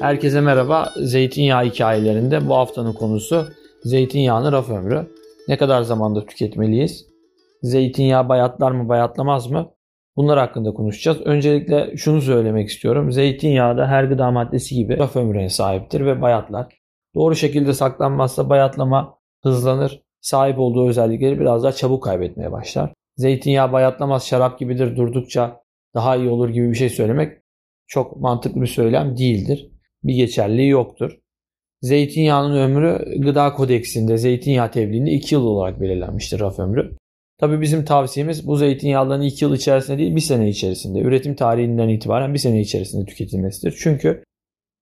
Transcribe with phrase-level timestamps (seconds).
[0.00, 0.88] Herkese merhaba.
[0.96, 3.46] Zeytinyağı hikayelerinde bu haftanın konusu
[3.82, 5.06] zeytinyağının raf ömrü.
[5.48, 7.06] Ne kadar zamanda tüketmeliyiz?
[7.62, 9.70] Zeytinyağı bayatlar mı bayatlamaz mı?
[10.16, 11.20] Bunlar hakkında konuşacağız.
[11.20, 13.12] Öncelikle şunu söylemek istiyorum.
[13.12, 16.78] Zeytinyağı da her gıda maddesi gibi raf ömrüne sahiptir ve bayatlar.
[17.14, 20.02] Doğru şekilde saklanmazsa bayatlama hızlanır.
[20.20, 22.92] Sahip olduğu özellikleri biraz daha çabuk kaybetmeye başlar.
[23.16, 25.60] Zeytinyağı bayatlamaz şarap gibidir durdukça
[25.94, 27.38] daha iyi olur gibi bir şey söylemek
[27.86, 29.69] çok mantıklı bir söylem değildir.
[30.04, 31.18] Bir geçerliği yoktur.
[31.82, 36.96] Zeytinyağının ömrü gıda kodeksinde zeytinyağı tebliğinde 2 yıl olarak belirlenmiştir raf ömrü.
[37.38, 42.34] Tabi bizim tavsiyemiz bu zeytinyağlarının 2 yıl içerisinde değil 1 sene içerisinde üretim tarihinden itibaren
[42.34, 43.78] 1 sene içerisinde tüketilmesidir.
[43.82, 44.24] Çünkü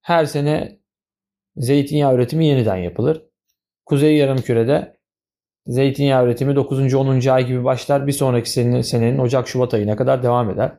[0.03, 0.79] her sene
[1.57, 3.23] zeytinyağı üretimi yeniden yapılır.
[3.87, 4.99] Kuzey Yarımküre'de
[5.67, 6.95] zeytinyağı üretimi 9.
[6.95, 7.29] 10.
[7.29, 10.79] ay gibi başlar bir sonraki senenin, senenin Ocak-Şubat ayına kadar devam eder.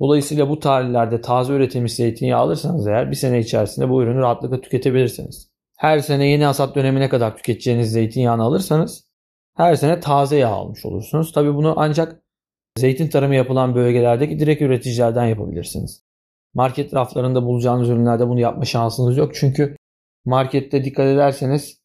[0.00, 5.50] Dolayısıyla bu tarihlerde taze üretilmiş zeytinyağı alırsanız eğer bir sene içerisinde bu ürünü rahatlıkla tüketebilirsiniz.
[5.76, 9.08] Her sene yeni hasat dönemine kadar tüketeceğiniz zeytinyağını alırsanız
[9.56, 11.32] her sene taze yağ almış olursunuz.
[11.32, 12.22] Tabi bunu ancak
[12.78, 16.04] zeytin tarımı yapılan bölgelerdeki direkt üreticilerden yapabilirsiniz.
[16.54, 19.34] Market raflarında bulacağınız ürünlerde bunu yapma şansınız yok.
[19.34, 19.76] Çünkü
[20.24, 21.80] markette dikkat ederseniz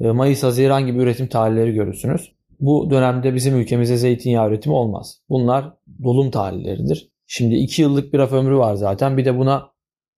[0.00, 2.32] e, Mayıs-Haziran gibi üretim tarihleri görürsünüz.
[2.60, 5.20] Bu dönemde bizim ülkemizde zeytinyağı üretimi olmaz.
[5.28, 7.10] Bunlar dolum tarihleridir.
[7.30, 9.16] Şimdi 2 yıllık bir raf ömrü var zaten.
[9.16, 9.70] Bir de buna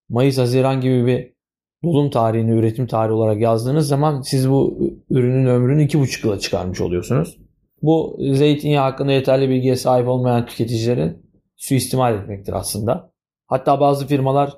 [0.08, 1.34] Mayıs-Haziran gibi bir
[1.84, 4.78] dolum tarihini üretim tarihi olarak yazdığınız zaman siz bu
[5.10, 7.38] ürünün ömrünü 2,5 yıla çıkarmış oluyorsunuz.
[7.82, 13.12] Bu zeytinyağı hakkında yeterli bilgiye sahip olmayan tüketicilerin suistimal etmektir aslında.
[13.46, 14.52] Hatta bazı firmalar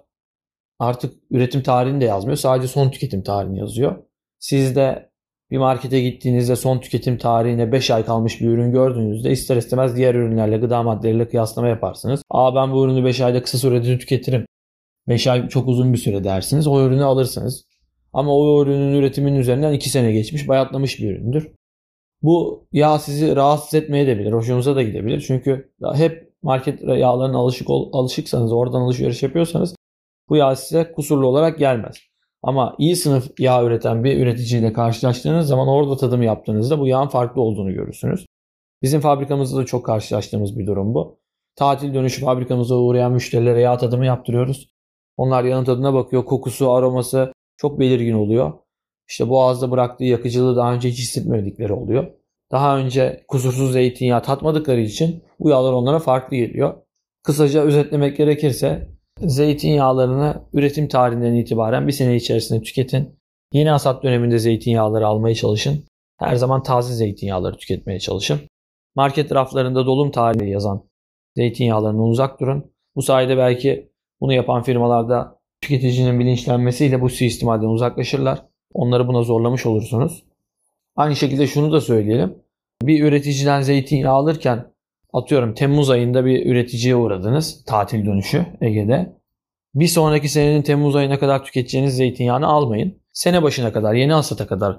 [0.78, 2.36] artık üretim tarihini de yazmıyor.
[2.36, 3.96] Sadece son tüketim tarihini yazıyor.
[4.38, 5.11] Siz de
[5.52, 10.14] bir markete gittiğinizde son tüketim tarihine 5 ay kalmış bir ürün gördüğünüzde ister istemez diğer
[10.14, 12.22] ürünlerle gıda maddeleriyle kıyaslama yaparsınız.
[12.30, 14.46] Aa ben bu ürünü 5 ayda kısa sürede tüketirim.
[15.08, 16.66] 5 ay çok uzun bir süre dersiniz.
[16.66, 17.64] O ürünü alırsınız.
[18.12, 21.52] Ama o ürünün üretiminin üzerinden 2 sene geçmiş bayatlamış bir üründür.
[22.22, 24.32] Bu yağ sizi rahatsız etmeye de bilir.
[24.32, 25.24] Hoşunuza da gidebilir.
[25.26, 29.74] Çünkü hep market yağlarına alışık alışıksanız oradan alışveriş yapıyorsanız
[30.28, 32.11] bu yağ size kusurlu olarak gelmez.
[32.42, 37.42] Ama iyi sınıf yağ üreten bir üreticiyle karşılaştığınız zaman orada tadım yaptığınızda bu yağın farklı
[37.42, 38.26] olduğunu görürsünüz.
[38.82, 41.20] Bizim fabrikamızda da çok karşılaştığımız bir durum bu.
[41.56, 44.68] Tatil dönüşü fabrikamıza uğrayan müşterilere yağ tadımı yaptırıyoruz.
[45.16, 46.24] Onlar yağın tadına bakıyor.
[46.24, 48.52] Kokusu, aroması çok belirgin oluyor.
[49.08, 52.12] İşte boğazda bıraktığı yakıcılığı daha önce hiç hissetmedikleri oluyor.
[52.52, 56.74] Daha önce kusursuz zeytinyağı tatmadıkları için bu yağlar onlara farklı geliyor.
[57.22, 58.88] Kısaca özetlemek gerekirse
[59.20, 63.18] zeytinyağlarını üretim tarihinden itibaren bir sene içerisinde tüketin.
[63.52, 65.84] Yeni hasat döneminde zeytinyağları almaya çalışın.
[66.18, 68.40] Her zaman taze zeytinyağları tüketmeye çalışın.
[68.94, 70.84] Market raflarında dolum tarihi yazan
[71.36, 72.72] zeytinyağlarından uzak durun.
[72.96, 78.42] Bu sayede belki bunu yapan firmalarda tüketicinin bilinçlenmesiyle bu suistimalden uzaklaşırlar.
[78.74, 80.24] Onları buna zorlamış olursunuz.
[80.96, 82.34] Aynı şekilde şunu da söyleyelim.
[82.82, 84.71] Bir üreticiden zeytinyağı alırken
[85.12, 89.16] atıyorum Temmuz ayında bir üreticiye uğradınız tatil dönüşü Ege'de.
[89.74, 93.02] Bir sonraki senenin Temmuz ayına kadar tüketeceğiniz zeytinyağını almayın.
[93.12, 94.78] Sene başına kadar, yeni hasata kadar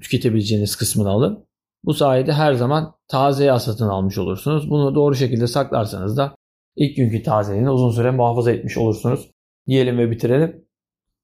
[0.00, 1.46] tüketebileceğiniz kısmını alın.
[1.84, 4.70] Bu sayede her zaman taze hasatını almış olursunuz.
[4.70, 6.34] Bunu doğru şekilde saklarsanız da
[6.76, 9.30] ilk günkü tazeliğini uzun süre muhafaza etmiş olursunuz.
[9.66, 10.64] Diyelim ve bitirelim.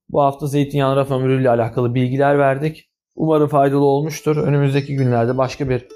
[0.08, 2.88] Bu hafta zeytinyağı raf ömrüyle alakalı bilgiler verdik.
[3.14, 4.36] Umarım faydalı olmuştur.
[4.36, 5.86] Önümüzdeki günlerde başka bir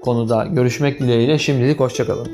[0.00, 2.28] konuda görüşmek dileğiyle şimdilik hoşçakalın.